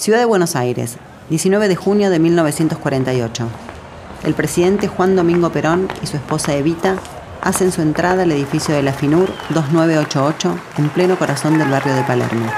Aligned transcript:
Ciudad 0.00 0.18
de 0.18 0.24
Buenos 0.24 0.56
Aires, 0.56 0.96
19 1.28 1.68
de 1.68 1.76
junio 1.76 2.08
de 2.08 2.18
1948. 2.18 3.46
El 4.24 4.32
presidente 4.32 4.88
Juan 4.88 5.14
Domingo 5.14 5.52
Perón 5.52 5.88
y 6.02 6.06
su 6.06 6.16
esposa 6.16 6.54
Evita 6.54 6.96
hacen 7.42 7.70
su 7.70 7.82
entrada 7.82 8.22
al 8.22 8.32
edificio 8.32 8.74
de 8.74 8.82
la 8.82 8.94
FINUR 8.94 9.28
2988 9.50 10.58
en 10.78 10.88
pleno 10.88 11.18
corazón 11.18 11.58
del 11.58 11.68
barrio 11.68 11.94
de 11.94 12.02
Palermo. 12.04 12.50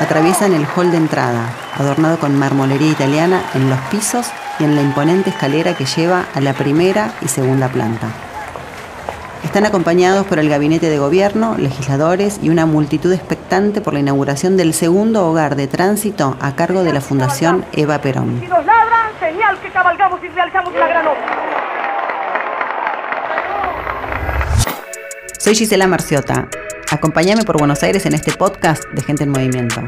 Atraviesan 0.00 0.54
el 0.54 0.66
hall 0.74 0.90
de 0.90 0.96
entrada, 0.96 1.54
adornado 1.74 2.18
con 2.18 2.34
marmolería 2.38 2.90
italiana 2.90 3.42
en 3.52 3.68
los 3.68 3.78
pisos 3.90 4.28
y 4.58 4.64
en 4.64 4.76
la 4.76 4.80
imponente 4.80 5.28
escalera 5.28 5.76
que 5.76 5.84
lleva 5.84 6.24
a 6.32 6.40
la 6.40 6.54
primera 6.54 7.12
y 7.20 7.28
segunda 7.28 7.68
planta. 7.68 8.25
Están 9.46 9.64
acompañados 9.64 10.26
por 10.26 10.40
el 10.40 10.48
gabinete 10.48 10.90
de 10.90 10.98
gobierno, 10.98 11.54
legisladores 11.56 12.40
y 12.42 12.48
una 12.48 12.66
multitud 12.66 13.12
expectante 13.12 13.80
por 13.80 13.94
la 13.94 14.00
inauguración 14.00 14.56
del 14.56 14.74
segundo 14.74 15.24
hogar 15.24 15.54
de 15.54 15.68
tránsito 15.68 16.36
a 16.40 16.56
cargo 16.56 16.82
de 16.82 16.92
la 16.92 17.00
Fundación 17.00 17.64
Eva 17.72 18.00
Perón. 18.00 18.40
Si 18.40 18.48
nos 18.48 18.66
ladran, 18.66 19.12
señal 19.20 19.56
que 19.60 19.70
cabalgamos 19.70 20.18
y 20.24 20.28
realizamos 20.28 20.74
una 20.74 20.88
gran 20.88 21.06
Soy 25.38 25.54
Gisela 25.54 25.86
Marciota. 25.86 26.48
Acompáñame 26.90 27.44
por 27.44 27.56
Buenos 27.56 27.84
Aires 27.84 28.04
en 28.04 28.14
este 28.14 28.32
podcast 28.32 28.82
de 28.94 29.02
Gente 29.02 29.22
en 29.22 29.30
Movimiento. 29.30 29.80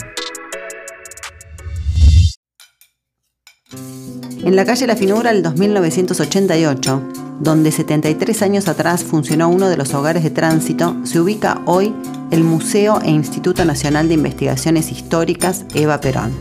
En 4.45 4.55
la 4.55 4.65
calle 4.65 4.87
La 4.87 4.95
Finura, 4.95 5.33
el 5.33 5.43
2988, 5.43 7.28
donde 7.41 7.71
73 7.71 8.43
años 8.43 8.69
atrás 8.69 9.05
funcionó 9.05 9.49
uno 9.49 9.69
de 9.69 9.77
los 9.77 9.95
hogares 9.95 10.23
de 10.23 10.31
tránsito, 10.31 10.97
se 11.05 11.21
ubica 11.21 11.61
hoy 11.67 11.95
el 12.31 12.45
Museo 12.45 13.01
e 13.03 13.11
Instituto 13.11 13.65
Nacional 13.65 14.09
de 14.09 14.15
Investigaciones 14.15 14.91
Históricas 14.91 15.65
Eva 15.75 16.01
Perón. 16.01 16.33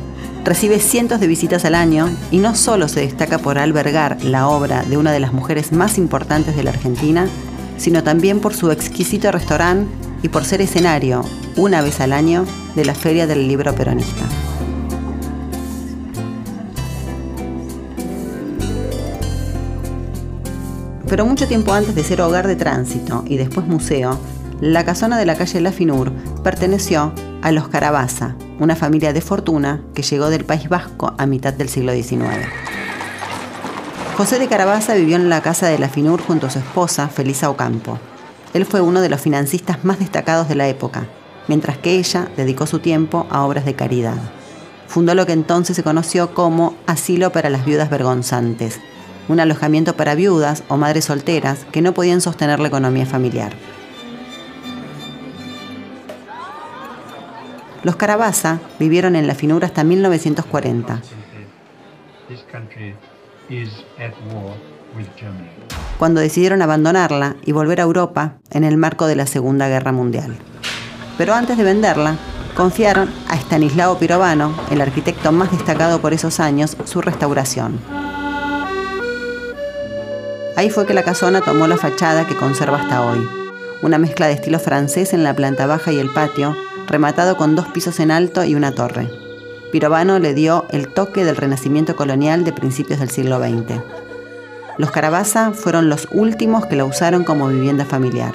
Recibe 0.44 0.80
cientos 0.80 1.20
de 1.20 1.28
visitas 1.28 1.66
al 1.66 1.76
año 1.76 2.10
y 2.32 2.38
no 2.38 2.56
solo 2.56 2.88
se 2.88 3.02
destaca 3.02 3.38
por 3.38 3.58
albergar 3.58 4.24
la 4.24 4.48
obra 4.48 4.84
de 4.84 4.98
una 4.98 5.12
de 5.12 5.20
las 5.20 5.34
mujeres 5.34 5.72
más 5.72 5.98
importantes 5.98 6.56
de 6.56 6.64
la 6.64 6.72
Argentina, 6.72 7.28
sino 7.78 8.04
también 8.04 8.40
por 8.40 8.54
su 8.54 8.72
exquisito 8.72 9.32
restaurante 9.32 9.92
y 10.24 10.30
por 10.30 10.46
ser 10.46 10.62
escenario, 10.62 11.24
una 11.58 11.82
vez 11.82 12.00
al 12.00 12.14
año, 12.14 12.46
de 12.76 12.86
la 12.86 12.96
Feria 12.96 13.28
del 13.28 13.48
Libro 13.48 13.76
Peronista. 13.76 14.24
Pero 21.10 21.26
mucho 21.26 21.48
tiempo 21.48 21.74
antes 21.74 21.96
de 21.96 22.04
ser 22.04 22.22
hogar 22.22 22.48
de 22.48 22.56
tránsito 22.58 23.24
y 23.28 23.38
después 23.38 23.66
museo, 23.66 24.20
la 24.60 24.84
casona 24.84 25.18
de 25.18 25.26
la 25.26 25.36
calle 25.36 25.62
La 25.62 25.72
Finur 25.72 26.12
perteneció 26.44 27.14
a 27.42 27.52
los 27.52 27.70
Carabaza, 27.70 28.36
una 28.60 28.76
familia 28.76 29.14
de 29.14 29.22
fortuna 29.22 29.84
que 29.94 30.02
llegó 30.02 30.30
del 30.30 30.44
País 30.44 30.68
Vasco 30.68 31.14
a 31.18 31.26
mitad 31.26 31.54
del 31.54 31.70
siglo 31.70 31.94
XIX. 31.94 32.48
José 34.18 34.40
de 34.40 34.48
Carabaza 34.48 34.96
vivió 34.96 35.16
en 35.16 35.30
la 35.30 35.42
casa 35.42 35.68
de 35.68 35.80
la 35.80 35.90
Finur 35.90 36.22
junto 36.22 36.48
a 36.48 36.50
su 36.50 36.60
esposa, 36.60 37.08
Felisa 37.08 37.50
Ocampo. 37.50 38.00
Él 38.54 38.66
fue 38.66 38.82
uno 38.82 39.00
de 39.00 39.10
los 39.10 39.22
financistas 39.22 39.86
más 39.86 40.00
destacados 40.00 40.50
de 40.50 40.56
la 40.56 40.68
época, 40.68 41.08
mientras 41.48 41.78
que 41.78 42.00
ella 42.00 42.28
dedicó 42.36 42.66
su 42.66 42.80
tiempo 42.80 43.28
a 43.30 43.44
obras 43.46 43.64
de 43.64 43.76
caridad. 43.76 44.18
Fundó 44.88 45.14
lo 45.14 45.26
que 45.26 45.34
entonces 45.34 45.76
se 45.76 45.84
conoció 45.84 46.34
como 46.34 46.76
Asilo 46.88 47.32
para 47.32 47.50
las 47.50 47.64
Viudas 47.64 47.90
Vergonzantes, 47.90 48.80
un 49.28 49.40
alojamiento 49.40 49.96
para 49.96 50.16
viudas 50.16 50.64
o 50.68 50.78
madres 50.78 51.06
solteras 51.06 51.66
que 51.72 51.82
no 51.82 51.94
podían 51.94 52.22
sostener 52.22 52.60
la 52.60 52.68
economía 52.68 53.06
familiar. 53.06 53.54
Los 57.84 57.96
Carabaza 57.96 58.60
vivieron 58.80 59.16
en 59.16 59.28
la 59.28 59.36
Finur 59.36 59.64
hasta 59.64 59.84
1940. 59.84 61.02
Cuando 65.98 66.22
decidieron 66.22 66.62
abandonarla 66.62 67.36
y 67.46 67.52
volver 67.52 67.80
a 67.80 67.84
Europa 67.84 68.38
en 68.52 68.64
el 68.64 68.78
marco 68.78 69.08
de 69.08 69.16
la 69.16 69.26
Segunda 69.26 69.68
Guerra 69.68 69.92
Mundial. 69.92 70.36
Pero 71.18 71.34
antes 71.34 71.58
de 71.58 71.64
venderla, 71.64 72.18
confiaron 72.56 73.10
a 73.30 73.36
Stanislao 73.36 73.98
Pirovano, 73.98 74.54
el 74.72 74.82
arquitecto 74.82 75.32
más 75.32 75.52
destacado 75.52 76.02
por 76.02 76.14
esos 76.14 76.40
años, 76.40 76.76
su 76.86 77.02
restauración. 77.02 77.80
Ahí 80.58 80.72
fue 80.72 80.88
que 80.88 80.96
la 80.96 81.04
casona 81.04 81.42
tomó 81.42 81.68
la 81.68 81.78
fachada 81.78 82.26
que 82.26 82.36
conserva 82.36 82.82
hasta 82.82 83.06
hoy, 83.06 83.30
una 83.84 84.00
mezcla 84.00 84.26
de 84.26 84.34
estilo 84.34 84.58
francés 84.58 85.14
en 85.14 85.24
la 85.24 85.36
planta 85.36 85.68
baja 85.68 85.92
y 85.92 86.00
el 86.00 86.12
patio, 86.12 86.58
rematado 86.88 87.38
con 87.38 87.56
dos 87.56 87.68
pisos 87.68 88.00
en 88.00 88.10
alto 88.10 88.44
y 88.44 88.56
una 88.56 88.74
torre. 88.74 89.08
Pirovano 89.72 90.18
le 90.18 90.34
dio 90.34 90.66
el 90.72 90.88
toque 90.88 91.26
del 91.26 91.36
renacimiento 91.36 91.96
colonial 91.96 92.44
de 92.44 92.54
principios 92.54 93.00
del 93.00 93.12
siglo 93.12 93.38
XX. 93.38 93.80
Los 94.80 94.90
Carabaza 94.90 95.52
fueron 95.52 95.90
los 95.90 96.08
últimos 96.10 96.66
que 96.66 96.76
la 96.76 96.86
usaron 96.86 97.24
como 97.24 97.50
vivienda 97.50 97.86
familiar. 97.86 98.34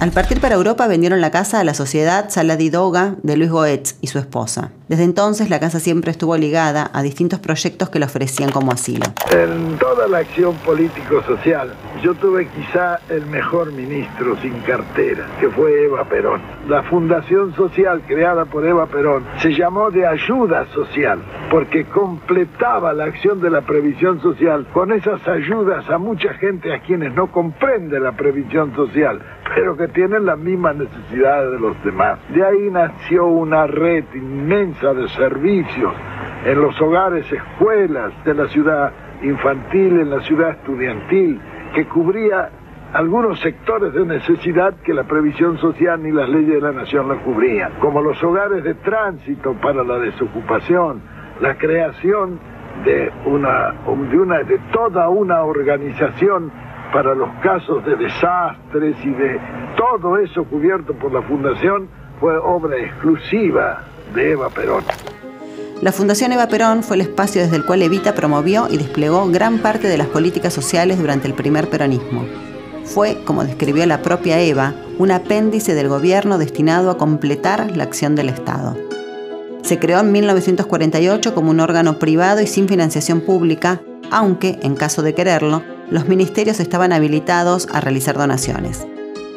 Al 0.00 0.12
partir 0.12 0.40
para 0.40 0.54
Europa 0.54 0.86
vendieron 0.86 1.20
la 1.20 1.32
casa 1.32 1.58
a 1.58 1.64
la 1.64 1.74
sociedad 1.74 2.30
Saladidoga 2.30 3.16
de 3.24 3.36
Luis 3.36 3.50
Goetz 3.50 3.96
y 4.00 4.06
su 4.06 4.20
esposa. 4.20 4.70
Desde 4.88 5.02
entonces 5.02 5.50
la 5.50 5.58
casa 5.58 5.80
siempre 5.80 6.12
estuvo 6.12 6.36
ligada 6.36 6.88
a 6.94 7.02
distintos 7.02 7.40
proyectos 7.40 7.90
que 7.90 7.98
le 7.98 8.04
ofrecían 8.04 8.52
como 8.52 8.70
asilo. 8.70 9.04
En 9.32 9.76
toda 9.76 10.06
la 10.06 10.18
acción 10.18 10.54
político-social, 10.58 11.74
yo 12.00 12.14
tuve 12.14 12.46
quizá 12.46 13.00
el 13.10 13.26
mejor 13.26 13.72
ministro 13.72 14.40
sin 14.40 14.54
cartera, 14.60 15.26
que 15.40 15.50
fue 15.50 15.86
Eva 15.86 16.08
Perón. 16.08 16.40
La 16.68 16.84
fundación 16.84 17.54
social 17.56 18.00
creada 18.06 18.44
por 18.44 18.64
Eva 18.64 18.86
Perón 18.86 19.24
se 19.42 19.52
llamó 19.52 19.90
de 19.90 20.06
ayuda 20.06 20.64
social, 20.72 21.18
porque 21.50 21.84
completaba 21.86 22.92
la 22.92 23.04
acción 23.04 23.40
de 23.40 23.50
la 23.50 23.62
previsión 23.62 24.22
social 24.22 24.64
con 24.72 24.92
esas 24.92 25.26
ayudas 25.26 25.90
a 25.90 25.98
mucha 25.98 26.32
gente 26.34 26.72
a 26.72 26.80
quienes 26.80 27.12
no 27.14 27.32
comprende 27.32 27.98
la 27.98 28.12
previsión 28.12 28.74
social 28.76 29.20
pero 29.54 29.76
que 29.76 29.88
tienen 29.88 30.26
las 30.26 30.38
mismas 30.38 30.76
necesidades 30.76 31.52
de 31.52 31.60
los 31.60 31.84
demás. 31.84 32.18
De 32.34 32.44
ahí 32.44 32.70
nació 32.70 33.26
una 33.26 33.66
red 33.66 34.04
inmensa 34.14 34.94
de 34.94 35.08
servicios 35.08 35.94
en 36.44 36.60
los 36.60 36.80
hogares, 36.80 37.30
escuelas 37.32 38.12
de 38.24 38.34
la 38.34 38.48
ciudad 38.48 38.92
infantil, 39.22 40.00
en 40.00 40.10
la 40.10 40.20
ciudad 40.20 40.50
estudiantil, 40.50 41.40
que 41.74 41.86
cubría 41.86 42.50
algunos 42.92 43.38
sectores 43.40 43.92
de 43.92 44.04
necesidad 44.06 44.74
que 44.82 44.94
la 44.94 45.04
previsión 45.04 45.58
social 45.58 46.02
ni 46.02 46.10
las 46.10 46.28
leyes 46.28 46.54
de 46.54 46.60
la 46.60 46.72
nación 46.72 47.08
la 47.08 47.16
cubrían, 47.16 47.72
como 47.80 48.00
los 48.00 48.22
hogares 48.22 48.64
de 48.64 48.74
tránsito 48.74 49.54
para 49.54 49.84
la 49.84 49.98
desocupación, 49.98 51.02
la 51.40 51.58
creación 51.58 52.38
de 52.84 53.12
una, 53.26 53.74
de 54.10 54.18
una 54.18 54.38
de 54.42 54.58
toda 54.72 55.08
una 55.08 55.42
organización 55.42 56.50
para 56.92 57.14
los 57.14 57.28
casos 57.42 57.84
de 57.84 57.96
desastres 57.96 58.96
y 59.04 59.10
de 59.10 59.40
todo 59.76 60.18
eso 60.18 60.44
cubierto 60.44 60.94
por 60.94 61.12
la 61.12 61.22
Fundación 61.22 61.88
fue 62.20 62.36
obra 62.38 62.76
exclusiva 62.78 63.84
de 64.14 64.32
Eva 64.32 64.48
Perón. 64.50 64.84
La 65.80 65.92
Fundación 65.92 66.32
Eva 66.32 66.48
Perón 66.48 66.82
fue 66.82 66.96
el 66.96 67.02
espacio 67.02 67.42
desde 67.42 67.56
el 67.56 67.64
cual 67.64 67.82
Evita 67.82 68.14
promovió 68.14 68.66
y 68.68 68.78
desplegó 68.78 69.28
gran 69.28 69.58
parte 69.58 69.86
de 69.86 69.96
las 69.96 70.08
políticas 70.08 70.52
sociales 70.52 70.98
durante 70.98 71.28
el 71.28 71.34
primer 71.34 71.68
peronismo. 71.68 72.24
Fue, 72.84 73.22
como 73.24 73.44
describió 73.44 73.86
la 73.86 74.02
propia 74.02 74.40
Eva, 74.40 74.74
un 74.98 75.12
apéndice 75.12 75.74
del 75.74 75.88
gobierno 75.88 76.38
destinado 76.38 76.90
a 76.90 76.98
completar 76.98 77.76
la 77.76 77.84
acción 77.84 78.16
del 78.16 78.30
Estado. 78.30 78.76
Se 79.62 79.78
creó 79.78 80.00
en 80.00 80.10
1948 80.10 81.34
como 81.34 81.50
un 81.50 81.60
órgano 81.60 81.98
privado 81.98 82.40
y 82.40 82.46
sin 82.46 82.66
financiación 82.66 83.20
pública, 83.20 83.80
aunque, 84.10 84.58
en 84.62 84.74
caso 84.74 85.02
de 85.02 85.14
quererlo, 85.14 85.62
los 85.90 86.06
ministerios 86.06 86.60
estaban 86.60 86.92
habilitados 86.92 87.66
a 87.72 87.80
realizar 87.80 88.16
donaciones. 88.16 88.86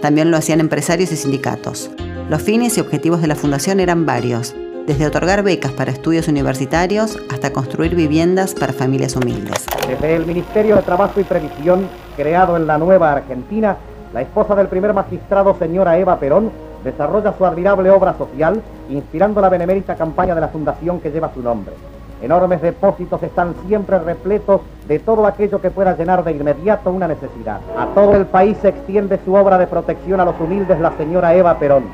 También 0.02 0.32
lo 0.32 0.38
hacían 0.38 0.60
empresarios 0.60 1.12
y 1.12 1.16
sindicatos. 1.16 1.92
Los 2.30 2.42
fines 2.42 2.78
y 2.78 2.82
objetivos 2.82 3.22
de 3.22 3.28
la 3.28 3.36
fundación 3.36 3.80
eran 3.80 4.06
varios, 4.06 4.54
desde 4.86 5.06
otorgar 5.06 5.44
becas 5.44 5.72
para 5.72 5.92
estudios 5.92 6.28
universitarios 6.28 7.18
hasta 7.32 7.54
construir 7.54 7.96
viviendas 7.96 8.54
para 8.54 8.74
familias 8.74 9.16
humildes. 9.16 9.66
Desde 9.88 10.16
el 10.16 10.26
Ministerio 10.26 10.76
de 10.76 10.82
Trabajo 10.82 11.20
y 11.20 11.24
Previsión, 11.24 11.88
creado 12.18 12.58
en 12.58 12.68
la 12.68 12.78
Nueva 12.78 13.14
Argentina, 13.14 13.78
la 14.14 14.22
esposa 14.22 14.56
del 14.56 14.68
primer 14.68 14.94
magistrado, 14.94 15.56
señora 15.58 15.98
Eva 15.98 16.20
Perón, 16.20 16.52
desarrolla 16.84 17.34
su 17.38 17.46
admirable 17.46 17.92
obra 17.92 18.18
social, 18.18 18.62
inspirando 18.90 19.40
la 19.40 19.50
benemérita 19.50 19.96
campaña 19.96 20.36
de 20.36 20.42
la 20.42 20.50
fundación 20.50 21.00
que 21.00 21.12
lleva 21.12 21.34
su 21.34 21.42
nombre. 21.42 21.74
Enormes 22.22 22.62
depósitos 22.62 23.22
están 23.24 23.56
siempre 23.66 23.98
repletos 23.98 24.62
de 24.88 25.00
todo 25.00 25.26
aquello 25.26 25.60
que 25.60 25.72
pueda 25.72 25.98
llenar 25.98 26.24
de 26.24 26.34
inmediato 26.34 26.92
una 26.92 27.08
necesidad. 27.08 27.60
A 27.76 27.88
todo 27.96 28.16
el 28.16 28.28
país 28.28 28.58
se 28.62 28.70
extiende 28.70 29.20
su 29.26 29.34
obra 29.34 29.58
de 29.58 29.66
protección 29.66 30.20
a 30.20 30.26
los 30.26 30.40
humildes 30.40 30.80
la 30.80 30.92
señora 30.98 31.34
Eva 31.34 31.58
Perón. 31.58 31.86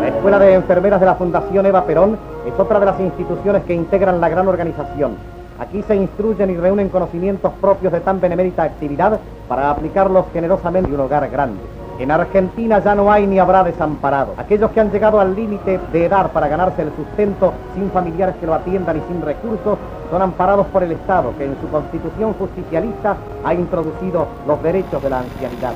La 0.00 0.08
Escuela 0.08 0.38
de 0.38 0.54
Enfermeras 0.54 1.00
de 1.00 1.06
la 1.06 1.16
Fundación 1.16 1.66
Eva 1.66 1.84
Perón 1.84 2.18
es 2.46 2.58
otra 2.58 2.80
de 2.80 2.86
las 2.86 2.98
instituciones 3.00 3.62
que 3.64 3.74
integran 3.74 4.20
la 4.20 4.30
gran 4.30 4.48
organización. 4.48 5.16
Aquí 5.58 5.82
se 5.82 5.96
instruyen 5.96 6.50
y 6.50 6.56
reúnen 6.56 6.88
conocimientos 6.88 7.52
propios 7.60 7.92
de 7.92 8.00
tan 8.00 8.20
benemérita 8.20 8.62
actividad 8.62 9.18
para 9.48 9.70
aplicarlos 9.70 10.24
generosamente 10.32 10.88
en 10.88 10.94
un 10.94 11.00
hogar 11.00 11.28
grande. 11.28 11.60
En 11.98 12.10
Argentina 12.10 12.82
ya 12.82 12.94
no 12.94 13.12
hay 13.12 13.26
ni 13.26 13.38
habrá 13.38 13.62
desamparados. 13.62 14.38
Aquellos 14.38 14.70
que 14.72 14.80
han 14.80 14.90
llegado 14.90 15.20
al 15.20 15.34
límite 15.34 15.78
de 15.92 16.06
edad 16.06 16.32
para 16.32 16.48
ganarse 16.48 16.82
el 16.82 16.90
sustento 16.96 17.52
sin 17.74 17.90
familiares 17.90 18.34
que 18.40 18.46
lo 18.46 18.54
atiendan 18.54 18.96
y 18.96 19.00
sin 19.08 19.22
recursos 19.22 19.78
son 20.10 20.22
amparados 20.22 20.66
por 20.68 20.82
el 20.82 20.92
Estado, 20.92 21.32
que 21.36 21.44
en 21.44 21.56
su 21.60 21.68
constitución 21.68 22.34
justicialista 22.34 23.16
ha 23.44 23.54
introducido 23.54 24.26
los 24.46 24.62
derechos 24.62 25.02
de 25.02 25.10
la 25.10 25.20
ancianidad. 25.20 25.72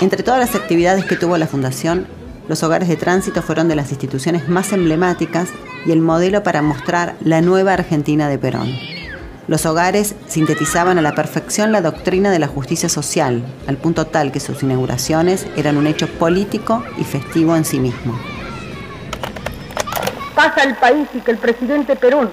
Entre 0.00 0.22
todas 0.22 0.40
las 0.40 0.54
actividades 0.54 1.04
que 1.06 1.16
tuvo 1.16 1.38
la 1.38 1.46
Fundación, 1.46 2.06
los 2.48 2.62
hogares 2.62 2.88
de 2.88 2.96
tránsito 2.96 3.42
fueron 3.42 3.68
de 3.68 3.76
las 3.76 3.90
instituciones 3.90 4.48
más 4.48 4.72
emblemáticas 4.72 5.48
y 5.86 5.92
el 5.92 6.00
modelo 6.00 6.42
para 6.42 6.62
mostrar 6.62 7.14
la 7.20 7.40
nueva 7.40 7.72
Argentina 7.72 8.28
de 8.28 8.38
Perón. 8.38 8.95
Los 9.48 9.64
hogares 9.64 10.16
sintetizaban 10.26 10.98
a 10.98 11.02
la 11.02 11.14
perfección 11.14 11.70
la 11.70 11.80
doctrina 11.80 12.32
de 12.32 12.40
la 12.40 12.48
justicia 12.48 12.88
social, 12.88 13.44
al 13.68 13.76
punto 13.76 14.06
tal 14.06 14.32
que 14.32 14.40
sus 14.40 14.60
inauguraciones 14.64 15.46
eran 15.56 15.76
un 15.76 15.86
hecho 15.86 16.08
político 16.08 16.82
y 16.98 17.04
festivo 17.04 17.54
en 17.54 17.64
sí 17.64 17.78
mismo. 17.78 18.18
Pasa 20.34 20.64
el 20.64 20.74
país 20.74 21.06
y 21.14 21.20
que 21.20 21.30
el 21.30 21.38
presidente 21.38 21.94
Perón 21.94 22.28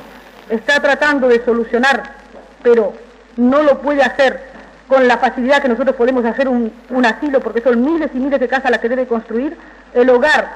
está 0.49 0.81
tratando 0.81 1.27
de 1.27 1.45
solucionar, 1.45 2.15
pero 2.63 2.93
no 3.37 3.61
lo 3.61 3.79
puede 3.79 4.01
hacer 4.01 4.51
con 4.87 5.07
la 5.07 5.19
facilidad 5.19 5.61
que 5.61 5.69
nosotros 5.69 5.95
podemos 5.95 6.25
hacer 6.25 6.49
un, 6.49 6.73
un 6.89 7.05
asilo, 7.05 7.39
porque 7.41 7.61
son 7.61 7.79
miles 7.79 8.09
y 8.15 8.17
miles 8.17 8.39
de 8.39 8.47
casas 8.47 8.71
las 8.71 8.79
que 8.79 8.89
debe 8.89 9.05
construir, 9.05 9.55
el 9.93 10.09
hogar 10.09 10.49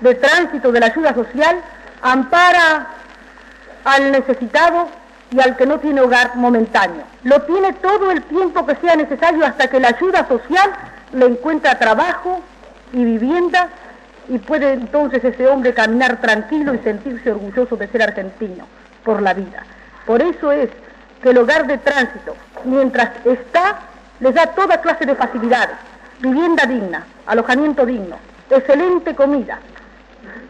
de 0.00 0.14
tránsito 0.16 0.70
de 0.72 0.80
la 0.80 0.86
ayuda 0.86 1.14
social 1.14 1.56
ampara 2.02 2.86
al 3.84 4.12
necesitado 4.12 5.01
y 5.32 5.40
al 5.40 5.56
que 5.56 5.66
no 5.66 5.80
tiene 5.80 6.02
hogar 6.02 6.36
momentáneo. 6.36 7.02
Lo 7.24 7.42
tiene 7.42 7.72
todo 7.74 8.10
el 8.10 8.22
tiempo 8.22 8.66
que 8.66 8.76
sea 8.76 8.94
necesario 8.96 9.44
hasta 9.46 9.68
que 9.68 9.80
la 9.80 9.88
ayuda 9.88 10.28
social 10.28 10.70
le 11.12 11.26
encuentra 11.26 11.78
trabajo 11.78 12.40
y 12.92 13.04
vivienda 13.04 13.68
y 14.28 14.38
puede 14.38 14.74
entonces 14.74 15.24
ese 15.24 15.48
hombre 15.48 15.74
caminar 15.74 16.20
tranquilo 16.20 16.74
y 16.74 16.78
sentirse 16.78 17.32
orgulloso 17.32 17.76
de 17.76 17.88
ser 17.88 18.02
argentino 18.02 18.66
por 19.04 19.22
la 19.22 19.32
vida. 19.32 19.64
Por 20.06 20.20
eso 20.20 20.52
es 20.52 20.68
que 21.22 21.30
el 21.30 21.38
hogar 21.38 21.66
de 21.66 21.78
tránsito, 21.78 22.36
mientras 22.64 23.10
está, 23.24 23.78
les 24.20 24.34
da 24.34 24.46
toda 24.48 24.80
clase 24.80 25.06
de 25.06 25.14
facilidades, 25.14 25.76
vivienda 26.20 26.66
digna, 26.66 27.04
alojamiento 27.26 27.86
digno, 27.86 28.16
excelente 28.50 29.14
comida, 29.14 29.58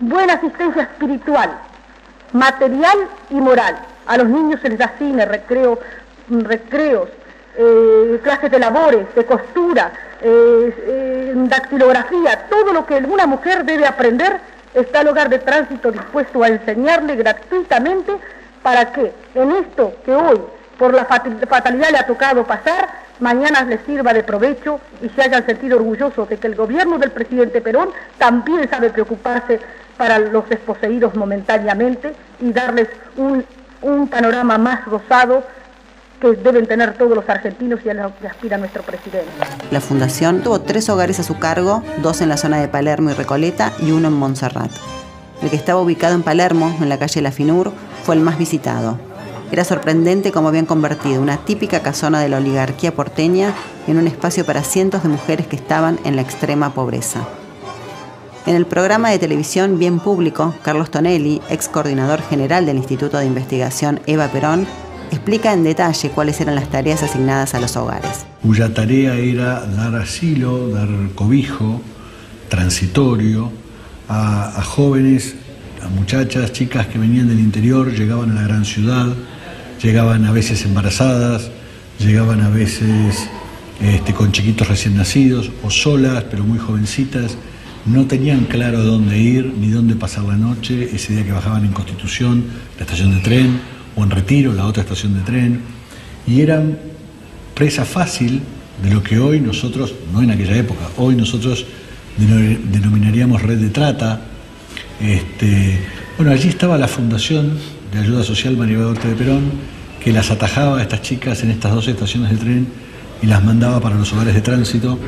buena 0.00 0.34
asistencia 0.34 0.82
espiritual, 0.82 1.50
material 2.32 2.98
y 3.30 3.36
moral. 3.36 3.76
A 4.06 4.16
los 4.16 4.28
niños 4.28 4.60
se 4.60 4.68
les 4.68 4.78
da 4.78 4.92
cine, 4.98 5.24
recreo, 5.24 5.78
recreos, 6.28 7.08
eh, 7.56 8.20
clases 8.22 8.50
de 8.50 8.58
labores, 8.58 9.14
de 9.14 9.24
costura, 9.24 9.92
eh, 10.20 11.32
dactilografía, 11.34 12.46
todo 12.48 12.72
lo 12.72 12.86
que 12.86 12.94
una 12.96 13.26
mujer 13.26 13.64
debe 13.64 13.86
aprender 13.86 14.40
está 14.74 15.02
el 15.02 15.08
hogar 15.08 15.28
de 15.28 15.38
tránsito 15.38 15.92
dispuesto 15.92 16.42
a 16.42 16.48
enseñarle 16.48 17.16
gratuitamente 17.16 18.12
para 18.62 18.92
que 18.92 19.12
en 19.34 19.50
esto 19.52 19.92
que 20.04 20.14
hoy 20.14 20.40
por 20.78 20.94
la 20.94 21.04
fatalidad 21.04 21.90
le 21.90 21.98
ha 21.98 22.06
tocado 22.06 22.44
pasar, 22.44 22.88
mañana 23.20 23.62
les 23.64 23.80
sirva 23.82 24.12
de 24.12 24.22
provecho 24.22 24.80
y 25.02 25.08
se 25.10 25.22
hayan 25.22 25.44
sentido 25.44 25.76
orgullosos 25.76 26.28
de 26.28 26.38
que 26.38 26.46
el 26.46 26.54
gobierno 26.54 26.98
del 26.98 27.10
presidente 27.10 27.60
Perón 27.60 27.90
también 28.18 28.68
sabe 28.70 28.90
preocuparse 28.90 29.60
para 29.96 30.18
los 30.18 30.48
desposeídos 30.48 31.14
momentáneamente 31.14 32.14
y 32.40 32.52
darles 32.52 32.88
un, 33.16 33.44
un 33.82 34.08
panorama 34.08 34.58
más 34.58 34.84
rosado 34.86 35.42
que 36.20 36.32
deben 36.32 36.66
tener 36.66 36.96
todos 36.96 37.16
los 37.16 37.28
argentinos 37.28 37.80
y 37.84 37.90
a 37.90 37.94
lo 37.94 38.16
que 38.16 38.28
aspira 38.28 38.56
nuestro 38.56 38.82
presidente. 38.82 39.28
La 39.70 39.80
fundación 39.80 40.42
tuvo 40.42 40.60
tres 40.60 40.88
hogares 40.88 41.18
a 41.18 41.24
su 41.24 41.38
cargo, 41.38 41.82
dos 42.00 42.20
en 42.20 42.28
la 42.28 42.36
zona 42.36 42.60
de 42.60 42.68
Palermo 42.68 43.10
y 43.10 43.14
Recoleta 43.14 43.72
y 43.80 43.90
uno 43.90 44.08
en 44.08 44.14
Montserrat. 44.14 44.70
El 45.42 45.50
que 45.50 45.56
estaba 45.56 45.80
ubicado 45.80 46.14
en 46.14 46.22
Palermo, 46.22 46.76
en 46.80 46.88
la 46.88 46.98
calle 46.98 47.20
La 47.20 47.32
Finur, 47.32 47.72
fue 48.04 48.14
el 48.14 48.20
más 48.20 48.38
visitado. 48.38 48.96
Era 49.50 49.64
sorprendente 49.64 50.30
cómo 50.30 50.48
habían 50.48 50.64
convertido 50.64 51.20
una 51.20 51.38
típica 51.38 51.80
casona 51.80 52.20
de 52.20 52.28
la 52.28 52.38
oligarquía 52.38 52.94
porteña 52.94 53.52
en 53.88 53.98
un 53.98 54.06
espacio 54.06 54.46
para 54.46 54.62
cientos 54.62 55.02
de 55.02 55.08
mujeres 55.08 55.48
que 55.48 55.56
estaban 55.56 55.98
en 56.04 56.14
la 56.14 56.22
extrema 56.22 56.72
pobreza. 56.72 57.26
En 58.44 58.56
el 58.56 58.66
programa 58.66 59.10
de 59.10 59.20
televisión 59.20 59.78
Bien 59.78 60.00
Público, 60.00 60.52
Carlos 60.62 60.90
Tonelli, 60.90 61.40
ex 61.48 61.68
coordinador 61.68 62.20
general 62.22 62.66
del 62.66 62.76
Instituto 62.76 63.18
de 63.18 63.26
Investigación 63.26 64.00
Eva 64.06 64.26
Perón, 64.32 64.66
explica 65.12 65.52
en 65.52 65.62
detalle 65.62 66.10
cuáles 66.10 66.40
eran 66.40 66.56
las 66.56 66.68
tareas 66.68 67.04
asignadas 67.04 67.54
a 67.54 67.60
los 67.60 67.76
hogares. 67.76 68.26
Cuya 68.42 68.74
tarea 68.74 69.14
era 69.14 69.64
dar 69.64 69.94
asilo, 69.94 70.70
dar 70.70 70.88
cobijo 71.14 71.80
transitorio 72.48 73.52
a, 74.08 74.60
jóvenes, 74.64 75.36
a 75.80 75.88
muchachas, 75.88 76.52
chicas 76.52 76.88
que 76.88 76.98
venían 76.98 77.28
del 77.28 77.38
interior, 77.38 77.92
llegaban 77.92 78.32
a 78.32 78.34
la 78.34 78.42
gran 78.42 78.64
ciudad, 78.64 79.06
llegaban 79.80 80.24
a 80.24 80.32
veces 80.32 80.64
embarazadas, 80.64 81.48
llegaban 82.00 82.40
a 82.40 82.48
veces 82.48 83.28
este, 83.80 84.12
con 84.12 84.32
chiquitos 84.32 84.66
recién 84.66 84.96
nacidos 84.96 85.52
o 85.62 85.70
solas, 85.70 86.24
pero 86.28 86.42
muy 86.42 86.58
jovencitas, 86.58 87.36
no 87.86 88.06
tenían 88.06 88.44
claro 88.44 88.82
dónde 88.82 89.18
ir 89.18 89.52
ni 89.58 89.68
dónde 89.68 89.94
pasar 89.96 90.24
la 90.24 90.36
noche, 90.36 90.90
ese 90.94 91.14
día 91.14 91.24
que 91.24 91.32
bajaban 91.32 91.64
en 91.64 91.72
Constitución, 91.72 92.44
la 92.76 92.84
estación 92.84 93.14
de 93.14 93.20
tren, 93.20 93.60
o 93.96 94.04
en 94.04 94.10
Retiro, 94.10 94.52
la 94.52 94.66
otra 94.66 94.82
estación 94.82 95.14
de 95.14 95.20
tren, 95.20 95.60
y 96.26 96.40
eran 96.40 96.78
presa 97.54 97.84
fácil 97.84 98.40
de 98.82 98.90
lo 98.90 99.02
que 99.02 99.18
hoy 99.18 99.40
nosotros, 99.40 99.94
no 100.12 100.22
en 100.22 100.30
aquella 100.30 100.56
época, 100.56 100.88
hoy 100.96 101.14
nosotros 101.14 101.66
denominaríamos 102.18 103.42
red 103.42 103.58
de 103.58 103.70
trata. 103.70 104.20
Este, 105.00 105.80
bueno, 106.16 106.32
allí 106.32 106.48
estaba 106.48 106.78
la 106.78 106.88
Fundación 106.88 107.58
de 107.92 107.98
Ayuda 107.98 108.22
Social 108.22 108.56
María 108.56 108.78
Duarte 108.78 109.08
de 109.08 109.14
Perón, 109.14 109.50
que 110.02 110.12
las 110.12 110.30
atajaba 110.30 110.78
a 110.78 110.82
estas 110.82 111.02
chicas 111.02 111.42
en 111.42 111.50
estas 111.50 111.72
dos 111.72 111.88
estaciones 111.88 112.30
de 112.30 112.36
tren 112.36 112.66
y 113.22 113.26
las 113.26 113.42
mandaba 113.44 113.80
para 113.80 113.96
los 113.96 114.12
hogares 114.12 114.34
de 114.34 114.40
tránsito. 114.40 114.98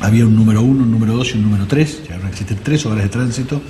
Había 0.00 0.26
un 0.26 0.36
número 0.36 0.62
uno, 0.62 0.82
un 0.82 0.90
número 0.90 1.14
dos 1.14 1.34
y 1.34 1.38
un 1.38 1.44
número 1.44 1.66
tres, 1.66 2.02
ya 2.08 2.16
ahora 2.16 2.28
existen 2.28 2.58
tres 2.62 2.84
hogares 2.84 3.04
de 3.04 3.10
tránsito 3.10 3.60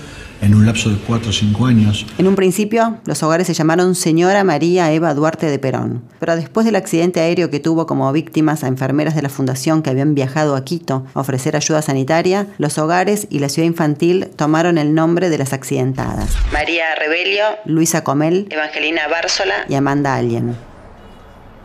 en 0.41 0.55
un 0.55 0.67
lapso 0.67 0.91
de 0.91 0.97
cuatro 0.97 1.31
o 1.31 1.33
cinco 1.33 1.67
años. 1.67 2.05
En 2.19 2.27
un 2.27 2.35
principio, 2.35 2.99
los 3.07 3.23
hogares 3.23 3.47
se 3.47 3.55
llamaron 3.55 3.95
Señora 3.95 4.45
María 4.45 4.93
Eva 4.93 5.15
Duarte 5.15 5.47
de 5.47 5.59
Perón, 5.59 6.03
pero 6.19 6.37
después 6.37 6.67
del 6.67 6.77
accidente 6.77 7.21
aéreo 7.21 7.51
que 7.51 7.61
tuvo 7.61 7.87
como 7.87 8.13
víctimas 8.13 8.65
a 8.65 8.69
enfermeras 8.69 9.15
de 9.15 9.23
la 9.23 9.29
fundación 9.29 9.83
que 9.83 9.91
habían 9.91 10.15
viajado 10.15 10.57
a 10.57 10.65
Quito 10.65 11.07
a 11.15 11.21
ofrecer 11.21 11.57
ayuda 11.57 11.83
sanitaria, 11.83 12.49
los 12.59 12.79
hogares 12.79 13.27
y 13.31 13.39
la 13.39 13.49
ciudad 13.49 13.69
infantil 13.69 14.29
tomaron 14.37 14.77
el 14.77 14.95
nombre 14.95 15.31
de 15.31 15.39
las 15.39 15.53
accidentadas. 15.53 16.35
María 16.53 16.95
Rebelio, 16.99 17.45
Luisa 17.65 18.05
Comel, 18.05 18.49
Evangelina 18.51 19.09
Bársola 19.09 19.65
y 19.69 19.75
Amanda 19.75 20.15
Allen. 20.17 20.57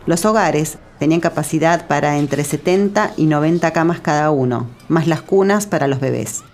Los 0.06 0.24
hogares 0.24 0.78
tenían 1.00 1.20
capacidad 1.20 1.86
para 1.86 2.18
entre 2.18 2.44
70 2.44 3.12
y 3.16 3.24
90 3.24 3.72
camas 3.72 4.00
cada 4.00 4.30
uno, 4.30 4.68
más 4.88 5.06
las 5.06 5.22
cunas 5.22 5.66
para 5.66 5.88
los 5.88 5.98
bebés. 5.98 6.44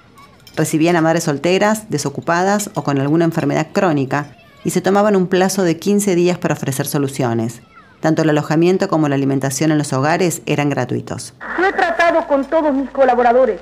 Recibían 0.54 0.94
a 0.94 1.00
madres 1.00 1.24
solteras, 1.24 1.90
desocupadas 1.90 2.70
o 2.74 2.84
con 2.84 3.00
alguna 3.00 3.24
enfermedad 3.24 3.66
crónica 3.72 4.28
y 4.62 4.70
se 4.70 4.80
tomaban 4.80 5.16
un 5.16 5.26
plazo 5.26 5.64
de 5.64 5.78
15 5.78 6.14
días 6.14 6.38
para 6.38 6.54
ofrecer 6.54 6.86
soluciones. 6.86 7.60
Tanto 7.98 8.22
el 8.22 8.30
alojamiento 8.30 8.88
como 8.88 9.08
la 9.08 9.16
alimentación 9.16 9.72
en 9.72 9.78
los 9.78 9.92
hogares 9.92 10.42
eran 10.46 10.70
gratuitos. 10.70 11.34
Yo 11.58 11.66
he 11.66 11.72
tratado 11.72 12.24
con 12.28 12.44
todos 12.44 12.72
mis 12.72 12.88
colaboradores 12.90 13.60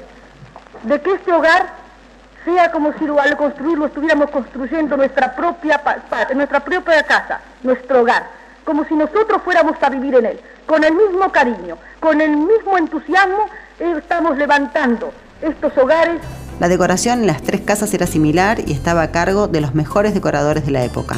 de 0.83 1.01
que 1.01 1.13
este 1.13 1.33
hogar 1.33 1.67
sea 2.45 2.71
como 2.71 2.93
si 2.99 3.07
al 3.07 3.37
construirlo 3.39 3.87
estuviéramos 3.87 4.31
construyendo 4.31 4.99
nuestra 4.99 5.35
propia, 5.35 5.81
nuestra 6.35 6.61
propia 6.61 7.03
casa, 7.05 7.41
nuestro 7.63 8.03
hogar, 8.03 8.44
como 8.65 8.85
si 8.85 8.95
nosotros 8.95 9.43
fuéramos 9.45 9.77
a 9.81 9.91
vivir 9.91 10.15
en 10.15 10.27
él, 10.27 10.41
con 10.67 10.83
el 10.85 10.95
mismo 10.95 11.31
cariño, 11.31 11.77
con 12.01 12.21
el 12.21 12.37
mismo 12.37 12.79
entusiasmo, 12.79 13.47
estamos 13.79 14.37
levantando 14.37 15.13
estos 15.43 15.77
hogares 15.77 16.21
la 16.61 16.69
decoración 16.69 17.21
en 17.21 17.27
las 17.27 17.43
tres 17.43 17.63
casas 17.63 17.93
era 17.95 18.07
similar 18.07 18.61
y 18.65 18.73
estaba 18.73 19.03
a 19.03 19.11
cargo 19.11 19.49
de 19.49 19.61
los 19.61 19.75
mejores 19.75 20.15
decoradores 20.15 20.65
de 20.65 20.71
la 20.71 20.85
época. 20.85 21.17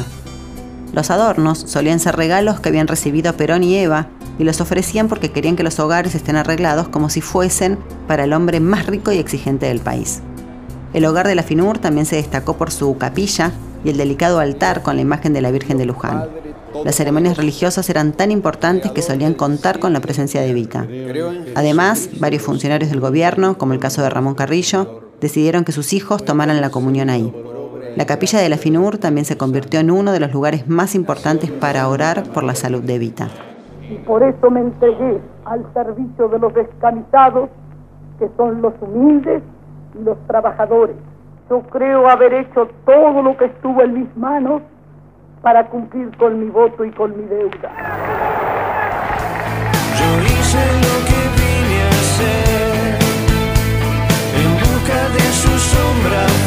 Los 0.93 1.11
adornos 1.11 1.59
solían 1.59 1.99
ser 1.99 2.15
regalos 2.15 2.59
que 2.59 2.69
habían 2.69 2.87
recibido 2.87 3.33
Perón 3.33 3.63
y 3.63 3.75
Eva 3.75 4.07
y 4.39 4.43
los 4.45 4.61
ofrecían 4.61 5.07
porque 5.07 5.31
querían 5.31 5.55
que 5.55 5.63
los 5.63 5.79
hogares 5.79 6.15
estén 6.15 6.37
arreglados 6.37 6.87
como 6.87 7.09
si 7.09 7.21
fuesen 7.21 7.77
para 8.07 8.23
el 8.23 8.33
hombre 8.33 8.59
más 8.59 8.87
rico 8.87 9.11
y 9.11 9.19
exigente 9.19 9.67
del 9.67 9.79
país. 9.79 10.21
El 10.93 11.05
hogar 11.05 11.27
de 11.27 11.35
la 11.35 11.43
Finur 11.43 11.77
también 11.77 12.07
se 12.07 12.15
destacó 12.15 12.57
por 12.57 12.71
su 12.71 12.97
capilla 12.97 13.51
y 13.83 13.89
el 13.89 13.97
delicado 13.97 14.39
altar 14.39 14.81
con 14.81 14.95
la 14.95 15.03
imagen 15.03 15.33
de 15.33 15.41
la 15.41 15.51
Virgen 15.51 15.77
de 15.77 15.85
Luján. 15.85 16.23
Las 16.83 16.95
ceremonias 16.95 17.37
religiosas 17.37 17.89
eran 17.89 18.13
tan 18.13 18.31
importantes 18.31 18.91
que 18.91 19.01
solían 19.01 19.33
contar 19.33 19.79
con 19.79 19.93
la 19.93 19.99
presencia 19.99 20.41
de 20.41 20.49
Evita. 20.49 20.87
Además, 21.55 22.09
varios 22.19 22.43
funcionarios 22.43 22.89
del 22.89 22.99
gobierno, 22.99 23.57
como 23.57 23.73
el 23.73 23.79
caso 23.79 24.01
de 24.01 24.09
Ramón 24.09 24.35
Carrillo, 24.35 25.01
decidieron 25.21 25.63
que 25.63 25.71
sus 25.71 25.93
hijos 25.93 26.23
tomaran 26.23 26.61
la 26.61 26.69
comunión 26.69 27.09
ahí. 27.09 27.33
La 27.95 28.05
capilla 28.05 28.39
de 28.39 28.49
la 28.49 28.57
Finur 28.57 28.97
también 28.97 29.25
se 29.25 29.37
convirtió 29.37 29.79
en 29.79 29.89
uno 29.89 30.11
de 30.11 30.19
los 30.19 30.31
lugares 30.31 30.67
más 30.67 30.93
importantes 30.93 31.49
para 31.49 31.87
orar 31.87 32.23
por 32.31 32.43
la 32.43 32.55
salud 32.55 32.83
de 32.83 32.95
Evita. 32.95 33.29
y 33.89 33.95
por 33.99 34.21
eso 34.21 34.51
me 34.51 34.59
entregué 34.59 35.21
al 35.45 35.65
servicio 35.73 36.27
de 36.27 36.39
los 36.39 36.53
descamisados, 36.53 37.49
que 38.19 38.29
son 38.35 38.61
los 38.61 38.73
humildes 38.81 39.41
y 39.97 40.03
los 40.03 40.17
trabajadores. 40.27 40.95
Yo 41.49 41.61
creo 41.61 42.09
haber 42.09 42.33
hecho 42.33 42.67
todo 42.85 43.21
lo 43.21 43.37
que 43.37 43.45
estuvo 43.45 43.81
en 43.81 44.01
mis 44.01 44.17
manos 44.17 44.61
para 45.41 45.67
cumplir 45.67 46.15
con 46.17 46.39
mi 46.39 46.49
voto 46.49 46.83
y 46.85 46.91
con 46.91 47.17
mi 47.17 47.23
deuda. 47.27 47.71
Yo 49.99 50.21
hice 50.21 50.63
lo 50.85 50.95
que 51.07 51.19
vine 51.39 51.77
a 51.83 51.89
hacer, 51.89 52.99
en 54.41 54.51
busca 54.59 55.09
de 55.09 55.25
su 55.41 55.53
sombra 55.57 56.46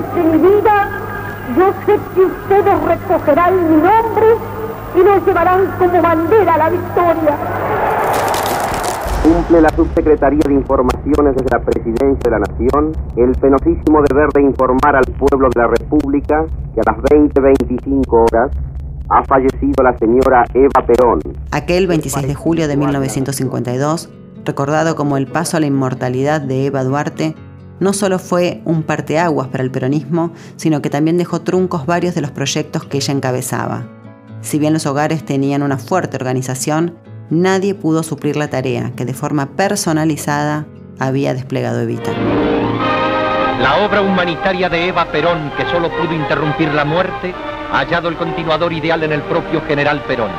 girones 0.00 0.14
de 0.14 0.22
mi 0.22 0.38
vida, 0.38 0.88
yo 1.56 1.72
sé 1.86 1.98
que 2.14 2.20
ustedes 2.20 2.82
recogerán 2.84 3.54
mi 3.54 3.82
nombre 3.82 4.26
y 4.94 5.02
lo 5.02 5.24
llevarán 5.24 5.66
como 5.78 6.02
bandera 6.02 6.54
a 6.54 6.58
la 6.58 6.70
victoria. 6.70 7.36
Cumple 9.22 9.60
la 9.60 9.68
Subsecretaría 9.70 10.40
de 10.46 10.54
Informaciones 10.54 11.36
desde 11.36 11.50
la 11.50 11.60
Presidencia 11.60 12.18
de 12.24 12.30
la 12.30 12.38
Nación 12.38 12.92
el 13.16 13.32
penosísimo 13.32 14.02
deber 14.08 14.28
de 14.34 14.42
informar 14.42 14.96
al 14.96 15.04
pueblo 15.04 15.48
de 15.54 15.60
la 15.60 15.66
República 15.68 16.46
que 16.74 16.80
a 16.80 16.92
las 16.92 16.96
20.25 17.04 18.06
horas 18.08 18.50
ha 19.10 19.24
fallecido 19.24 19.82
la 19.82 19.96
señora 19.98 20.44
Eva 20.54 20.86
Perón. 20.86 21.20
Aquel 21.50 21.86
26 21.86 22.28
de 22.28 22.34
julio 22.34 22.68
de 22.68 22.76
1952, 22.76 24.08
recordado 24.44 24.94
como 24.96 25.16
el 25.16 25.26
paso 25.26 25.56
a 25.56 25.60
la 25.60 25.66
inmortalidad 25.66 26.40
de 26.40 26.66
Eva 26.66 26.84
Duarte, 26.84 27.34
no 27.80 27.92
solo 27.92 28.18
fue 28.18 28.60
un 28.64 28.82
parteaguas 28.82 29.48
para 29.48 29.64
el 29.64 29.70
peronismo, 29.70 30.32
sino 30.56 30.80
que 30.82 30.90
también 30.90 31.18
dejó 31.18 31.40
truncos 31.40 31.86
varios 31.86 32.14
de 32.14 32.20
los 32.20 32.30
proyectos 32.30 32.84
que 32.84 32.98
ella 32.98 33.12
encabezaba. 33.12 33.88
Si 34.42 34.58
bien 34.58 34.72
los 34.72 34.86
hogares 34.86 35.24
tenían 35.24 35.62
una 35.62 35.78
fuerte 35.78 36.16
organización, 36.16 36.94
nadie 37.30 37.74
pudo 37.74 38.02
suplir 38.02 38.36
la 38.36 38.48
tarea 38.48 38.92
que 38.96 39.04
de 39.04 39.14
forma 39.14 39.56
personalizada 39.56 40.66
había 40.98 41.34
desplegado 41.34 41.80
Evita. 41.80 42.12
La 43.60 43.84
obra 43.84 44.00
humanitaria 44.00 44.68
de 44.68 44.88
Eva 44.88 45.10
Perón, 45.12 45.52
que 45.56 45.66
solo 45.66 45.90
pudo 45.90 46.14
interrumpir 46.14 46.72
la 46.72 46.84
muerte, 46.84 47.34
ha 47.72 47.78
hallado 47.80 48.08
el 48.08 48.16
continuador 48.16 48.72
ideal 48.72 49.02
en 49.02 49.12
el 49.12 49.22
propio 49.22 49.60
general 49.62 50.02
Perón. 50.04 50.30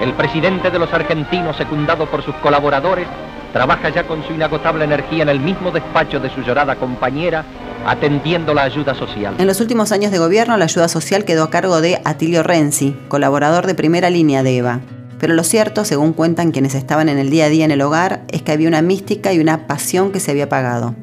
El 0.00 0.14
presidente 0.14 0.70
de 0.70 0.78
los 0.78 0.92
argentinos, 0.92 1.56
secundado 1.56 2.06
por 2.10 2.22
sus 2.22 2.34
colaboradores, 2.36 3.06
trabaja 3.52 3.88
ya 3.90 4.06
con 4.06 4.24
su 4.24 4.32
inagotable 4.32 4.84
energía 4.84 5.22
en 5.22 5.28
el 5.28 5.40
mismo 5.40 5.70
despacho 5.70 6.20
de 6.20 6.30
su 6.30 6.42
llorada 6.42 6.76
compañera, 6.76 7.44
atendiendo 7.86 8.54
la 8.54 8.62
ayuda 8.62 8.94
social. 8.94 9.34
En 9.38 9.46
los 9.46 9.60
últimos 9.60 9.92
años 9.92 10.12
de 10.12 10.18
gobierno, 10.18 10.56
la 10.56 10.64
ayuda 10.64 10.88
social 10.88 11.24
quedó 11.24 11.44
a 11.44 11.50
cargo 11.50 11.80
de 11.80 12.00
Atilio 12.04 12.42
Renzi, 12.42 12.96
colaborador 13.08 13.66
de 13.66 13.74
primera 13.74 14.10
línea 14.10 14.42
de 14.42 14.58
Eva. 14.58 14.80
Pero 15.18 15.34
lo 15.34 15.44
cierto, 15.44 15.84
según 15.84 16.12
cuentan 16.12 16.50
quienes 16.50 16.74
estaban 16.74 17.08
en 17.08 17.18
el 17.18 17.30
día 17.30 17.46
a 17.46 17.48
día 17.50 17.64
en 17.64 17.70
el 17.70 17.82
hogar, 17.82 18.22
es 18.28 18.42
que 18.42 18.52
había 18.52 18.68
una 18.68 18.82
mística 18.82 19.32
y 19.32 19.38
una 19.38 19.66
pasión 19.66 20.12
que 20.12 20.20
se 20.20 20.30
había 20.30 20.44
apagado. 20.44 20.94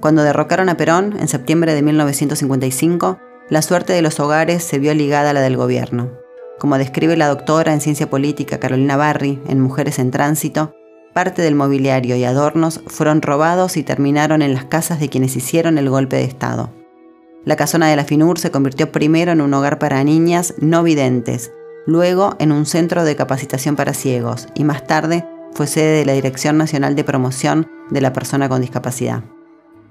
Cuando 0.00 0.22
derrocaron 0.22 0.68
a 0.68 0.76
Perón, 0.76 1.16
en 1.18 1.28
septiembre 1.28 1.74
de 1.74 1.82
1955, 1.82 3.18
la 3.48 3.62
suerte 3.62 3.94
de 3.94 4.02
los 4.02 4.20
hogares 4.20 4.62
se 4.62 4.78
vio 4.78 4.94
ligada 4.94 5.30
a 5.30 5.32
la 5.32 5.40
del 5.40 5.56
gobierno. 5.56 6.10
Como 6.58 6.76
describe 6.76 7.16
la 7.16 7.28
doctora 7.28 7.72
en 7.72 7.80
ciencia 7.80 8.10
política 8.10 8.60
Carolina 8.60 8.96
Barri 8.96 9.40
en 9.48 9.60
Mujeres 9.60 9.98
en 9.98 10.10
Tránsito, 10.10 10.74
parte 11.18 11.42
del 11.42 11.56
mobiliario 11.56 12.14
y 12.14 12.22
adornos 12.22 12.80
fueron 12.86 13.22
robados 13.22 13.76
y 13.76 13.82
terminaron 13.82 14.40
en 14.40 14.54
las 14.54 14.66
casas 14.66 15.00
de 15.00 15.08
quienes 15.08 15.34
hicieron 15.34 15.76
el 15.76 15.90
golpe 15.90 16.14
de 16.14 16.22
Estado. 16.22 16.70
La 17.44 17.56
casona 17.56 17.88
de 17.88 17.96
la 17.96 18.04
FINUR 18.04 18.38
se 18.38 18.52
convirtió 18.52 18.92
primero 18.92 19.32
en 19.32 19.40
un 19.40 19.52
hogar 19.52 19.80
para 19.80 20.04
niñas 20.04 20.54
no 20.60 20.84
videntes, 20.84 21.50
luego 21.88 22.36
en 22.38 22.52
un 22.52 22.66
centro 22.66 23.02
de 23.02 23.16
capacitación 23.16 23.74
para 23.74 23.94
ciegos 23.94 24.46
y 24.54 24.62
más 24.62 24.86
tarde 24.86 25.26
fue 25.54 25.66
sede 25.66 25.98
de 25.98 26.04
la 26.04 26.12
Dirección 26.12 26.56
Nacional 26.56 26.94
de 26.94 27.02
Promoción 27.02 27.66
de 27.90 28.00
la 28.00 28.12
Persona 28.12 28.48
con 28.48 28.60
Discapacidad. 28.60 29.24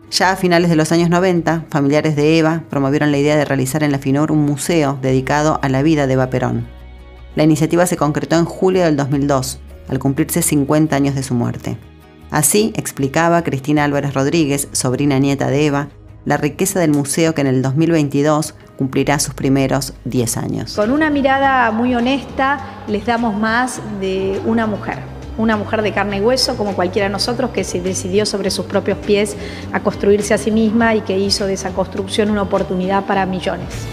Ya 0.10 0.32
a 0.32 0.38
finales 0.38 0.70
de 0.70 0.78
los 0.78 0.94
años 0.94 1.10
90, 1.10 1.66
familiares 1.70 2.16
de 2.16 2.40
Eva 2.40 2.64
promovieron 2.70 3.12
la 3.12 3.18
idea 3.18 3.36
de 3.36 3.44
realizar 3.44 3.84
en 3.84 3.92
la 3.92 4.00
FINUR 4.00 4.32
un 4.32 4.46
museo 4.46 4.98
dedicado 5.02 5.60
a 5.62 5.68
la 5.68 5.84
vida 5.84 6.08
de 6.08 6.14
Eva 6.14 6.30
Perón. 6.30 6.70
La 7.36 7.44
iniciativa 7.44 7.86
se 7.86 7.98
concretó 7.98 8.38
en 8.38 8.46
julio 8.46 8.86
del 8.86 8.96
2002, 8.96 9.60
al 9.88 10.00
cumplirse 10.00 10.42
50 10.42 10.96
años 10.96 11.16
de 11.16 11.24
su 11.24 11.34
muerte. 11.34 11.78
Así 12.32 12.74
explicaba 12.76 13.44
Cristina 13.44 13.84
Álvarez 13.84 14.14
Rodríguez, 14.14 14.68
sobrina 14.74 15.18
nieta 15.20 15.50
de 15.50 15.66
Eva, 15.66 15.88
la 16.26 16.36
riqueza 16.36 16.80
del 16.80 16.92
museo 16.92 17.34
que 17.34 17.42
en 17.42 17.48
el 17.48 17.62
2022 17.62 18.54
cumplirá 18.78 19.18
sus 19.18 19.34
primeros 19.34 19.94
10 20.04 20.38
años. 20.38 20.76
Con 20.76 20.92
una 20.92 21.10
mirada 21.10 21.72
muy 21.72 21.96
honesta 21.96 22.60
les 22.88 23.06
damos 23.06 23.34
más 23.40 23.82
de 24.02 24.42
una 24.46 24.68
mujer, 24.68 25.00
una 25.38 25.56
mujer 25.56 25.82
de 25.82 25.94
carne 25.94 26.18
y 26.18 26.22
hueso 26.22 26.58
como 26.58 26.74
cualquiera 26.74 27.08
de 27.08 27.14
nosotros 27.14 27.52
que 27.52 27.64
se 27.64 27.80
decidió 27.80 28.26
sobre 28.26 28.52
sus 28.52 28.66
propios 28.66 28.98
pies 28.98 29.38
a 29.72 29.80
construirse 29.80 30.34
a 30.34 30.38
sí 30.38 30.52
misma 30.52 30.96
y 30.96 31.02
que 31.02 31.18
hizo 31.18 31.48
de 31.48 31.54
esa 31.54 31.70
construcción 31.70 32.30
una 32.30 32.42
oportunidad 32.42 33.06
para 33.06 33.26
millones. 33.26 33.88